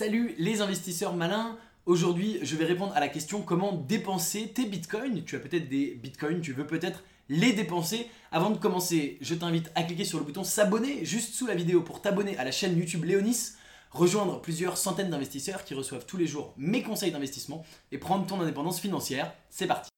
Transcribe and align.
Salut 0.00 0.34
les 0.38 0.62
investisseurs 0.62 1.14
malins 1.14 1.58
Aujourd'hui, 1.84 2.38
je 2.40 2.56
vais 2.56 2.64
répondre 2.64 2.96
à 2.96 3.00
la 3.00 3.08
question 3.08 3.42
comment 3.42 3.72
dépenser 3.72 4.48
tes 4.48 4.64
bitcoins? 4.64 5.24
Tu 5.24 5.36
as 5.36 5.40
peut-être 5.40 5.68
des 5.68 5.94
bitcoins, 6.02 6.40
tu 6.40 6.54
veux 6.54 6.66
peut-être 6.66 7.04
les 7.28 7.52
dépenser. 7.52 8.06
Avant 8.32 8.48
de 8.48 8.56
commencer, 8.56 9.18
je 9.20 9.34
t'invite 9.34 9.70
à 9.74 9.82
cliquer 9.82 10.06
sur 10.06 10.18
le 10.18 10.24
bouton 10.24 10.42
s'abonner 10.42 11.04
juste 11.04 11.34
sous 11.34 11.46
la 11.46 11.54
vidéo 11.54 11.82
pour 11.82 12.00
t'abonner 12.00 12.34
à 12.38 12.44
la 12.44 12.50
chaîne 12.50 12.78
YouTube 12.78 13.04
Léonis, 13.04 13.50
rejoindre 13.90 14.40
plusieurs 14.40 14.78
centaines 14.78 15.10
d'investisseurs 15.10 15.66
qui 15.66 15.74
reçoivent 15.74 16.06
tous 16.06 16.16
les 16.16 16.26
jours 16.26 16.54
mes 16.56 16.82
conseils 16.82 17.12
d'investissement 17.12 17.62
et 17.92 17.98
prendre 17.98 18.24
ton 18.24 18.40
indépendance 18.40 18.80
financière. 18.80 19.34
C'est 19.50 19.66
parti 19.66 19.90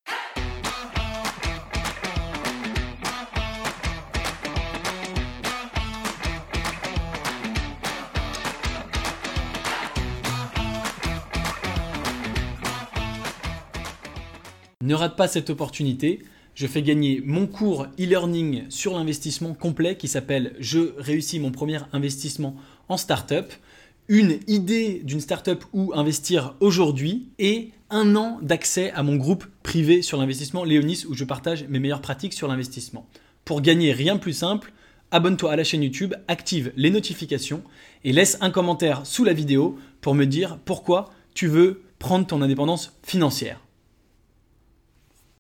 Ne 14.82 14.96
rate 14.96 15.14
pas 15.14 15.28
cette 15.28 15.48
opportunité. 15.48 16.24
Je 16.56 16.66
fais 16.66 16.82
gagner 16.82 17.23
mon 17.24 17.46
cours 17.46 17.86
e-learning 18.00 18.64
sur 18.68 18.95
l'investissement 18.95 19.54
complet 19.54 19.96
qui 19.96 20.09
s'appelle 20.09 20.56
Je 20.59 20.95
réussis 20.98 21.38
mon 21.38 21.52
premier 21.52 21.78
investissement 21.92 22.56
en 22.88 22.96
startup. 22.96 23.52
Une 24.09 24.40
idée 24.48 25.00
d'une 25.04 25.20
startup 25.20 25.64
où 25.73 25.92
investir 25.95 26.56
aujourd'hui 26.59 27.28
et 27.38 27.70
un 27.90 28.16
an 28.16 28.40
d'accès 28.42 28.90
à 28.90 29.04
mon 29.04 29.14
groupe 29.14 29.46
privé 29.62 30.02
sur 30.02 30.18
l'investissement 30.18 30.64
Léonis 30.64 31.04
où 31.09 31.14
je 31.14 31.23
partage 31.23 31.64
mes 31.68 31.78
meilleures 31.78 32.02
pratiques 32.02 32.34
sur 32.34 32.48
l'investissement. 32.48 33.06
Pour 33.45 33.60
gagner 33.60 33.92
rien 33.92 34.16
de 34.16 34.20
plus 34.20 34.32
simple, 34.32 34.73
abonne-toi 35.12 35.52
à 35.52 35.54
la 35.54 35.62
chaîne 35.62 35.84
YouTube, 35.84 36.14
active 36.26 36.73
les 36.74 36.90
notifications 36.90 37.62
et 38.02 38.12
laisse 38.12 38.37
un 38.40 38.51
commentaire 38.51 39.06
sous 39.06 39.23
la 39.23 39.32
vidéo 39.32 39.78
pour 40.01 40.16
me 40.16 40.24
dire 40.24 40.59
pourquoi 40.64 41.10
tu 41.34 41.46
veux 41.46 41.82
prendre 42.01 42.26
ton 42.26 42.42
indépendance 42.42 42.98
financière. 43.04 43.60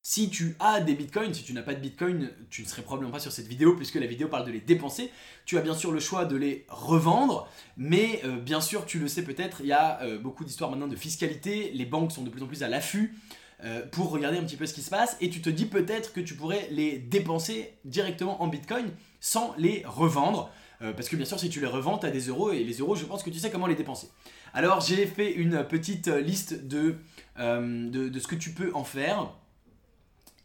Si 0.04 0.30
tu 0.30 0.56
as 0.58 0.80
des 0.80 0.94
bitcoins, 0.94 1.32
si 1.32 1.44
tu 1.44 1.52
n'as 1.52 1.62
pas 1.62 1.74
de 1.74 1.80
bitcoin, 1.80 2.28
tu 2.50 2.62
ne 2.62 2.66
serais 2.66 2.82
probablement 2.82 3.12
pas 3.12 3.20
sur 3.20 3.30
cette 3.30 3.46
vidéo 3.46 3.76
puisque 3.76 3.94
la 3.94 4.06
vidéo 4.06 4.26
parle 4.26 4.44
de 4.44 4.50
les 4.50 4.60
dépenser. 4.60 5.12
Tu 5.44 5.56
as 5.58 5.60
bien 5.60 5.74
sûr 5.74 5.92
le 5.92 6.00
choix 6.00 6.24
de 6.24 6.34
les 6.34 6.66
revendre, 6.68 7.48
mais 7.76 8.20
euh, 8.24 8.36
bien 8.36 8.60
sûr, 8.60 8.84
tu 8.84 8.98
le 8.98 9.06
sais 9.06 9.22
peut-être, 9.22 9.60
il 9.60 9.68
y 9.68 9.72
a 9.72 10.02
euh, 10.02 10.18
beaucoup 10.18 10.44
d'histoires 10.44 10.70
maintenant 10.70 10.88
de 10.88 10.96
fiscalité, 10.96 11.70
les 11.72 11.86
banques 11.86 12.10
sont 12.10 12.24
de 12.24 12.30
plus 12.30 12.42
en 12.42 12.48
plus 12.48 12.64
à 12.64 12.68
l'affût 12.68 13.14
euh, 13.62 13.86
pour 13.92 14.10
regarder 14.10 14.38
un 14.38 14.42
petit 14.42 14.56
peu 14.56 14.66
ce 14.66 14.74
qui 14.74 14.82
se 14.82 14.90
passe 14.90 15.16
et 15.20 15.30
tu 15.30 15.40
te 15.40 15.48
dis 15.48 15.66
peut-être 15.66 16.12
que 16.12 16.20
tu 16.20 16.34
pourrais 16.34 16.66
les 16.72 16.98
dépenser 16.98 17.72
directement 17.84 18.42
en 18.42 18.48
bitcoin 18.48 18.90
sans 19.20 19.54
les 19.56 19.84
revendre. 19.86 20.50
parce 20.80 21.08
que 21.08 21.14
bien 21.14 21.26
sûr, 21.26 21.38
si 21.38 21.48
tu 21.48 21.60
les 21.60 21.66
revends, 21.68 21.96
tu 21.96 22.06
as 22.06 22.10
des 22.10 22.26
euros 22.26 22.50
et 22.50 22.64
les 22.64 22.78
euros, 22.78 22.96
je 22.96 23.04
pense 23.04 23.22
que 23.22 23.30
tu 23.30 23.38
sais 23.38 23.52
comment 23.52 23.68
les 23.68 23.76
dépenser. 23.76 24.08
Alors, 24.52 24.80
j'ai 24.80 25.06
fait 25.06 25.32
une 25.32 25.62
petite 25.62 26.08
liste 26.08 26.66
de 26.66 26.96
ce 27.38 28.26
que 28.26 28.34
tu 28.34 28.50
peux 28.50 28.72
en 28.74 28.82
faire. 28.82 29.32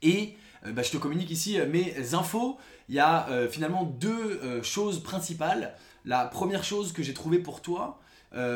Et 0.01 0.35
euh, 0.65 0.71
bah, 0.71 0.83
je 0.83 0.91
te 0.91 0.97
communique 0.97 1.31
ici 1.31 1.59
euh, 1.59 1.67
mes 1.67 2.13
infos. 2.13 2.57
Il 2.89 2.95
y 2.95 2.99
a 2.99 3.27
euh, 3.29 3.49
finalement 3.49 3.83
deux 3.83 4.61
choses 4.63 5.03
principales. 5.03 5.75
La 6.05 6.25
première 6.25 6.63
chose 6.63 6.93
que 6.93 7.03
j'ai 7.03 7.13
trouvée 7.13 7.39
pour 7.39 7.61
toi, 7.61 7.99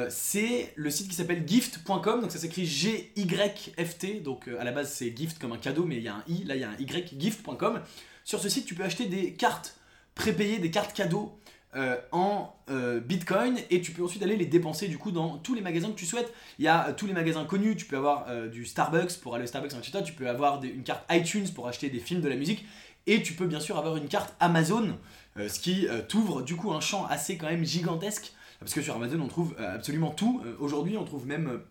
c'est 0.09 0.71
le 0.75 0.89
site 0.89 1.09
qui 1.09 1.15
s'appelle 1.15 1.45
gift.com. 1.45 2.21
Donc 2.21 2.31
ça 2.31 2.39
s'écrit 2.39 2.65
G-Y-F-T. 2.65 4.21
Donc 4.21 4.47
à 4.47 4.63
la 4.63 4.71
base 4.71 4.93
c'est 4.93 5.15
gift 5.15 5.37
comme 5.37 5.51
un 5.51 5.57
cadeau, 5.57 5.83
mais 5.83 5.97
il 5.97 6.03
y 6.03 6.07
a 6.07 6.15
un 6.15 6.23
i, 6.27 6.45
là 6.45 6.55
il 6.55 6.61
y 6.61 6.63
a 6.63 6.69
un 6.69 6.77
y, 6.77 7.19
gift.com. 7.19 7.81
Sur 8.23 8.39
ce 8.39 8.47
site, 8.47 8.65
tu 8.65 8.75
peux 8.75 8.83
acheter 8.83 9.07
des 9.07 9.33
cartes 9.33 9.75
prépayées, 10.15 10.59
des 10.59 10.71
cartes 10.71 10.93
cadeaux 10.93 11.37
euh, 11.73 11.95
en 12.11 12.53
euh, 12.69 12.99
Bitcoin 12.99 13.57
et 13.69 13.79
tu 13.79 13.93
peux 13.93 14.03
ensuite 14.03 14.21
aller 14.21 14.35
les 14.35 14.45
dépenser 14.45 14.89
du 14.89 14.97
coup 14.97 15.11
dans 15.11 15.37
tous 15.37 15.53
les 15.53 15.61
magasins 15.61 15.87
que 15.87 15.95
tu 15.95 16.05
souhaites. 16.05 16.33
Il 16.59 16.65
y 16.65 16.67
a 16.67 16.89
euh, 16.89 16.93
tous 16.93 17.07
les 17.07 17.13
magasins 17.13 17.45
connus, 17.45 17.77
tu 17.77 17.85
peux 17.85 17.95
avoir 17.95 18.27
du 18.49 18.65
Starbucks 18.65 19.21
pour 19.21 19.35
aller 19.35 19.45
au 19.45 19.47
Starbucks 19.47 19.71
toi, 19.89 20.01
tu 20.01 20.11
peux 20.11 20.27
avoir 20.27 20.61
une 20.61 20.83
carte 20.83 21.05
iTunes 21.09 21.47
pour 21.55 21.69
acheter 21.69 21.89
des 21.89 21.99
films 21.99 22.19
de 22.19 22.27
la 22.27 22.35
musique 22.35 22.65
et 23.07 23.23
tu 23.23 23.33
peux 23.33 23.47
bien 23.47 23.61
sûr 23.61 23.77
avoir 23.77 23.95
une 23.95 24.09
carte 24.09 24.35
Amazon, 24.41 24.97
ce 25.37 25.59
qui 25.59 25.87
t'ouvre 26.09 26.41
du 26.41 26.57
coup 26.57 26.73
un 26.73 26.81
champ 26.81 27.05
assez 27.05 27.37
quand 27.37 27.47
même 27.47 27.63
gigantesque 27.63 28.33
parce 28.59 28.73
que 28.73 28.81
sur 28.81 28.95
Amazon 28.95 29.21
on 29.21 29.27
trouve 29.27 29.55
absolument 29.57 30.11
tout. 30.11 30.41
Aujourd'hui 30.59 30.97
on 30.97 31.05
trouve 31.05 31.25
même 31.25 31.61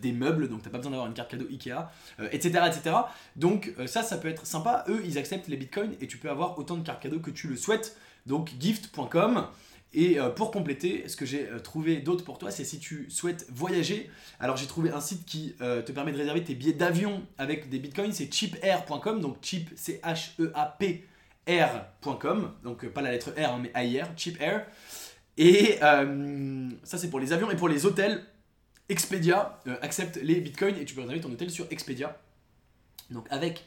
des 0.00 0.12
meubles, 0.12 0.48
donc 0.48 0.62
t'as 0.62 0.70
pas 0.70 0.78
besoin 0.78 0.92
d'avoir 0.92 1.08
une 1.08 1.14
carte 1.14 1.30
cadeau 1.30 1.46
Ikea, 1.50 1.88
etc., 2.30 2.64
etc. 2.66 2.96
Donc 3.36 3.72
ça, 3.86 4.02
ça 4.02 4.18
peut 4.18 4.28
être 4.28 4.46
sympa. 4.46 4.84
Eux, 4.88 5.02
ils 5.04 5.16
acceptent 5.16 5.48
les 5.48 5.56
bitcoins 5.56 5.94
et 6.00 6.06
tu 6.06 6.18
peux 6.18 6.30
avoir 6.30 6.58
autant 6.58 6.76
de 6.76 6.82
cartes 6.82 7.02
cadeaux 7.02 7.20
que 7.20 7.30
tu 7.30 7.48
le 7.48 7.56
souhaites 7.56 7.96
donc 8.28 8.52
gift.com. 8.60 9.48
Et 9.94 10.20
euh, 10.20 10.28
pour 10.28 10.50
compléter, 10.50 11.08
ce 11.08 11.16
que 11.16 11.24
j'ai 11.24 11.48
euh, 11.48 11.58
trouvé 11.58 11.96
d'autre 11.96 12.22
pour 12.22 12.38
toi, 12.38 12.50
c'est 12.50 12.64
si 12.64 12.78
tu 12.78 13.10
souhaites 13.10 13.46
voyager. 13.50 14.10
Alors 14.38 14.56
j'ai 14.56 14.66
trouvé 14.66 14.90
un 14.90 15.00
site 15.00 15.24
qui 15.24 15.54
euh, 15.62 15.80
te 15.80 15.92
permet 15.92 16.12
de 16.12 16.18
réserver 16.18 16.44
tes 16.44 16.54
billets 16.54 16.74
d'avion 16.74 17.22
avec 17.38 17.70
des 17.70 17.78
bitcoins, 17.78 18.12
c'est 18.12 18.32
cheapair.com, 18.32 19.20
donc 19.20 19.38
cheap, 19.40 19.70
c 19.76 20.00
h 20.04 20.32
e 20.40 20.52
a 20.54 20.66
p 20.66 21.06
r.com, 21.48 22.52
donc 22.62 22.86
pas 22.88 23.00
la 23.00 23.12
lettre 23.12 23.30
R, 23.30 23.54
hein, 23.54 23.62
mais 23.62 23.72
AIR, 23.74 24.08
cheap 24.16 24.38
air. 24.42 24.66
Et 25.38 25.78
ça 25.80 26.98
c'est 26.98 27.08
pour 27.08 27.20
les 27.20 27.32
avions 27.32 27.50
et 27.50 27.56
pour 27.56 27.68
les 27.68 27.86
hôtels. 27.86 28.22
Expedia 28.90 29.60
accepte 29.82 30.18
les 30.22 30.40
bitcoins 30.40 30.76
et 30.76 30.84
tu 30.84 30.94
peux 30.94 31.00
réserver 31.00 31.20
ton 31.20 31.30
hôtel 31.30 31.50
sur 31.50 31.66
Expedia. 31.70 32.20
Donc 33.10 33.26
avec 33.30 33.64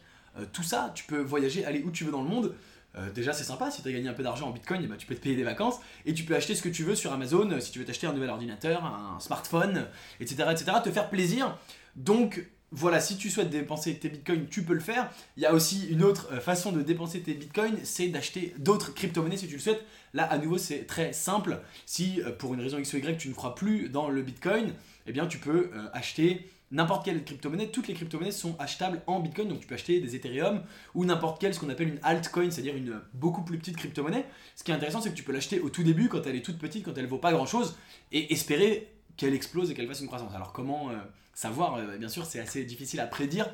tout 0.52 0.64
ça, 0.64 0.92
tu 0.94 1.06
peux 1.06 1.22
voyager, 1.22 1.66
aller 1.66 1.82
où 1.84 1.90
tu 1.90 2.04
veux 2.04 2.12
dans 2.12 2.22
le 2.22 2.30
monde. 2.30 2.56
Euh, 2.98 3.12
déjà 3.12 3.34
c'est 3.34 3.44
sympa, 3.44 3.72
si 3.72 3.82
tu 3.82 3.88
as 3.88 3.92
gagné 3.92 4.10
un 4.10 4.14
peu 4.14 4.24
d'argent 4.24 4.48
en 4.48 4.52
bitcoin, 4.52 4.82
eh 4.84 4.88
ben, 4.88 4.98
tu 4.98 5.08
peux 5.08 5.16
te 5.16 5.22
payer 5.22 5.36
des 5.36 5.44
vacances 5.44 5.80
et 6.06 6.14
tu 6.14 6.24
peux 6.24 6.36
acheter 6.36 6.56
ce 6.56 6.62
que 6.62 6.70
tu 6.70 6.84
veux 6.84 6.96
sur 6.96 7.14
Amazon, 7.14 7.50
euh, 7.52 7.60
si 7.60 7.72
tu 7.72 7.80
veux 7.80 7.86
t'acheter 7.86 8.08
un 8.08 8.14
nouvel 8.14 8.30
ordinateur, 8.30 8.84
un 8.86 9.20
smartphone, 9.20 9.88
etc., 10.20 10.44
etc., 10.52 10.72
te 10.84 10.92
faire 10.92 11.10
plaisir. 11.10 11.58
Donc 11.96 12.46
voilà, 12.74 13.00
si 13.00 13.18
tu 13.18 13.30
souhaites 13.30 13.50
dépenser 13.50 13.98
tes 13.98 14.10
bitcoins, 14.10 14.48
tu 14.50 14.64
peux 14.64 14.74
le 14.74 14.80
faire. 14.82 15.10
Il 15.38 15.44
y 15.44 15.46
a 15.46 15.54
aussi 15.54 15.88
une 15.90 16.04
autre 16.04 16.30
euh, 16.34 16.40
façon 16.42 16.72
de 16.72 16.82
dépenser 16.82 17.22
tes 17.22 17.34
bitcoins, 17.34 17.78
c'est 17.84 18.08
d'acheter 18.08 18.54
d'autres 18.58 18.94
crypto-monnaies 18.94 19.38
si 19.38 19.48
tu 19.48 19.54
le 19.54 19.60
souhaites. 19.60 19.86
Là, 20.14 20.24
à 20.26 20.38
nouveau, 20.38 20.58
c'est 20.58 20.86
très 20.86 21.14
simple. 21.14 21.62
Si 21.86 22.20
pour 22.40 22.54
une 22.54 22.62
raison 22.62 22.78
X 22.78 22.94
ou 22.94 22.98
Y, 22.98 23.18
tu 23.18 23.30
ne 23.30 23.34
crois 23.34 23.56
plus 23.56 23.88
dans 23.88 24.10
le 24.10 24.22
bitcoin, 24.22 24.74
eh 25.08 25.14
bien, 25.14 25.26
tu 25.26 25.38
peux 25.38 25.72
acheter 25.94 26.50
n'importe 26.72 27.06
quelle 27.06 27.24
crypto-monnaie, 27.24 27.68
toutes 27.68 27.88
les 27.88 27.94
crypto-monnaies 27.94 28.32
sont 28.32 28.56
achetables 28.60 29.02
en 29.08 29.20
Bitcoin, 29.20 29.50
donc 29.50 29.60
tu 29.60 29.68
peux 29.68 29.76
acheter 29.76 30.00
des 30.00 30.16
Ethereum 30.16 30.64
ou 30.96 31.06
n'importe 31.06 31.40
quelle, 31.40 31.54
ce 31.54 31.60
qu'on 31.60 31.70
appelle 31.70 31.90
une 31.90 32.00
altcoin, 32.04 32.50
c'est-à-dire 32.50 32.76
une 32.76 33.02
beaucoup 33.14 33.44
plus 33.44 33.58
petite 33.58 33.78
crypto-monnaie. 33.78 34.26
Ce 34.56 34.64
qui 34.64 34.72
est 34.72 34.74
intéressant, 34.74 35.02
c'est 35.02 35.12
que 35.12 35.16
tu 35.16 35.24
peux 35.24 35.34
l'acheter 35.34 35.60
au 35.60 35.70
tout 35.70 35.84
début, 35.84 36.08
quand 36.08 36.26
elle 36.26 36.36
est 36.36 36.42
toute 36.42 36.58
petite, 36.58 36.86
quand 36.86 36.98
elle 36.98 37.08
vaut 37.08 37.18
pas 37.18 37.32
grand-chose, 37.32 37.78
et 38.12 38.32
espérer 38.34 38.92
qu'elle 39.18 39.34
explose 39.34 39.70
et 39.70 39.74
qu'elle 39.74 39.88
fasse 39.88 40.02
une 40.02 40.08
croissance. 40.08 40.34
Alors 40.34 40.54
comment 40.54 40.90
euh, 40.90 40.96
savoir 41.34 41.76
euh, 41.76 41.98
Bien 41.98 42.10
sûr, 42.10 42.26
c'est 42.26 42.40
assez 42.40 42.64
difficile 42.64 43.00
à 43.00 43.08
prédire, 43.08 43.54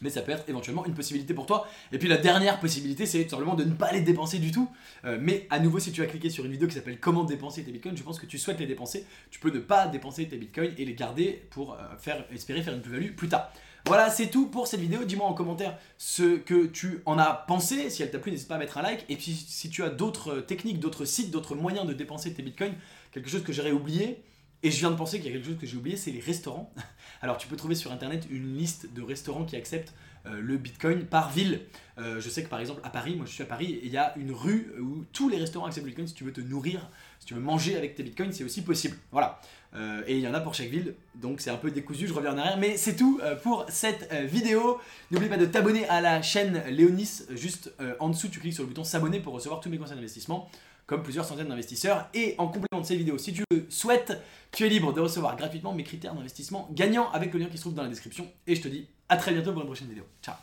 mais 0.00 0.10
ça 0.10 0.22
peut 0.22 0.32
être 0.32 0.44
éventuellement 0.48 0.84
une 0.84 0.94
possibilité 0.94 1.34
pour 1.34 1.46
toi. 1.46 1.68
Et 1.92 1.98
puis 1.98 2.08
la 2.08 2.16
dernière 2.16 2.60
possibilité, 2.60 3.06
c'est 3.06 3.24
tout 3.24 3.30
simplement 3.30 3.54
de 3.54 3.64
ne 3.64 3.72
pas 3.72 3.92
les 3.92 4.00
dépenser 4.00 4.38
du 4.38 4.50
tout. 4.50 4.68
Euh, 5.04 5.18
mais 5.20 5.46
à 5.50 5.58
nouveau, 5.58 5.78
si 5.78 5.92
tu 5.92 6.02
as 6.02 6.06
cliqué 6.06 6.30
sur 6.30 6.44
une 6.44 6.52
vidéo 6.52 6.68
qui 6.68 6.74
s'appelle 6.74 6.98
Comment 6.98 7.24
dépenser 7.24 7.64
tes 7.64 7.72
bitcoins, 7.72 7.96
je 7.96 8.02
pense 8.02 8.18
que 8.18 8.26
tu 8.26 8.38
souhaites 8.38 8.58
les 8.58 8.66
dépenser. 8.66 9.06
Tu 9.30 9.40
peux 9.40 9.50
ne 9.50 9.60
pas 9.60 9.86
dépenser 9.86 10.26
tes 10.28 10.36
bitcoins 10.36 10.72
et 10.76 10.84
les 10.84 10.94
garder 10.94 11.46
pour 11.50 11.74
euh, 11.74 11.76
faire, 11.98 12.24
espérer 12.32 12.62
faire 12.62 12.74
une 12.74 12.82
plus-value 12.82 13.12
plus 13.12 13.28
tard. 13.28 13.50
Voilà, 13.86 14.10
c'est 14.10 14.26
tout 14.26 14.48
pour 14.48 14.66
cette 14.66 14.80
vidéo. 14.80 15.04
Dis-moi 15.04 15.26
en 15.26 15.34
commentaire 15.34 15.78
ce 15.96 16.38
que 16.38 16.66
tu 16.66 17.02
en 17.06 17.18
as 17.18 17.44
pensé. 17.46 17.88
Si 17.88 18.02
elle 18.02 18.10
t'a 18.10 18.18
plu, 18.18 18.32
n'hésite 18.32 18.48
pas 18.48 18.56
à 18.56 18.58
mettre 18.58 18.78
un 18.78 18.82
like. 18.82 19.04
Et 19.08 19.16
puis 19.16 19.32
si 19.32 19.70
tu 19.70 19.84
as 19.84 19.90
d'autres 19.90 20.40
techniques, 20.40 20.80
d'autres 20.80 21.04
sites, 21.04 21.30
d'autres 21.30 21.54
moyens 21.54 21.86
de 21.86 21.92
dépenser 21.92 22.34
tes 22.34 22.42
bitcoins, 22.42 22.74
quelque 23.12 23.30
chose 23.30 23.44
que 23.44 23.52
j'aurais 23.52 23.70
oublié, 23.70 24.24
et 24.62 24.70
je 24.70 24.78
viens 24.78 24.90
de 24.90 24.96
penser 24.96 25.18
qu'il 25.18 25.26
y 25.26 25.30
a 25.30 25.32
quelque 25.32 25.46
chose 25.46 25.58
que 25.58 25.66
j'ai 25.66 25.76
oublié, 25.76 25.96
c'est 25.96 26.10
les 26.10 26.20
restaurants. 26.20 26.72
Alors 27.22 27.38
tu 27.38 27.46
peux 27.48 27.56
trouver 27.56 27.74
sur 27.74 27.92
internet 27.92 28.26
une 28.30 28.56
liste 28.56 28.92
de 28.92 29.02
restaurants 29.02 29.44
qui 29.44 29.56
acceptent 29.56 29.94
euh, 30.26 30.40
le 30.40 30.56
Bitcoin 30.56 31.04
par 31.04 31.30
ville. 31.30 31.60
Euh, 31.98 32.20
je 32.20 32.28
sais 32.28 32.42
que 32.42 32.48
par 32.48 32.60
exemple 32.60 32.80
à 32.82 32.90
Paris, 32.90 33.14
moi 33.16 33.26
je 33.26 33.32
suis 33.32 33.42
à 33.42 33.46
Paris, 33.46 33.80
il 33.82 33.90
y 33.90 33.96
a 33.96 34.16
une 34.16 34.32
rue 34.32 34.72
où 34.80 35.04
tous 35.12 35.28
les 35.28 35.38
restaurants 35.38 35.66
acceptent 35.66 35.84
le 35.84 35.90
Bitcoin. 35.90 36.08
Si 36.08 36.14
tu 36.14 36.24
veux 36.24 36.32
te 36.32 36.40
nourrir, 36.40 36.88
si 37.20 37.26
tu 37.26 37.34
veux 37.34 37.40
manger 37.40 37.76
avec 37.76 37.94
tes 37.94 38.02
Bitcoins, 38.02 38.32
c'est 38.32 38.44
aussi 38.44 38.62
possible. 38.62 38.96
Voilà. 39.12 39.40
Euh, 39.74 40.02
et 40.06 40.16
il 40.16 40.20
y 40.20 40.28
en 40.28 40.34
a 40.34 40.40
pour 40.40 40.54
chaque 40.54 40.68
ville, 40.68 40.94
donc 41.16 41.40
c'est 41.40 41.50
un 41.50 41.56
peu 41.56 41.70
décousu, 41.70 42.06
je 42.06 42.14
reviens 42.14 42.32
en 42.32 42.38
arrière. 42.38 42.56
Mais 42.58 42.76
c'est 42.76 42.96
tout 42.96 43.20
pour 43.42 43.66
cette 43.68 44.12
vidéo. 44.24 44.80
N'oublie 45.10 45.28
pas 45.28 45.36
de 45.36 45.46
t'abonner 45.46 45.86
à 45.88 46.00
la 46.00 46.22
chaîne 46.22 46.62
Léonis. 46.70 47.22
Juste 47.30 47.72
en 48.00 48.08
dessous, 48.08 48.28
tu 48.28 48.40
cliques 48.40 48.54
sur 48.54 48.62
le 48.62 48.68
bouton 48.68 48.84
s'abonner 48.84 49.20
pour 49.20 49.34
recevoir 49.34 49.60
tous 49.60 49.68
mes 49.68 49.78
conseils 49.78 49.96
d'investissement 49.96 50.48
comme 50.86 51.02
plusieurs 51.02 51.24
centaines 51.24 51.48
d'investisseurs. 51.48 52.08
Et 52.14 52.34
en 52.38 52.46
complément 52.46 52.80
de 52.80 52.86
ces 52.86 52.96
vidéos, 52.96 53.18
si 53.18 53.32
tu 53.32 53.42
le 53.50 53.66
souhaites, 53.68 54.20
tu 54.52 54.64
es 54.64 54.68
libre 54.68 54.92
de 54.92 55.00
recevoir 55.00 55.36
gratuitement 55.36 55.72
mes 55.72 55.84
critères 55.84 56.14
d'investissement 56.14 56.68
gagnants 56.72 57.10
avec 57.10 57.32
le 57.32 57.40
lien 57.40 57.46
qui 57.46 57.56
se 57.56 57.62
trouve 57.62 57.74
dans 57.74 57.82
la 57.82 57.88
description. 57.88 58.30
Et 58.46 58.54
je 58.54 58.62
te 58.62 58.68
dis 58.68 58.86
à 59.08 59.16
très 59.16 59.32
bientôt 59.32 59.52
pour 59.52 59.62
une 59.62 59.68
prochaine 59.68 59.88
vidéo. 59.88 60.04
Ciao 60.22 60.36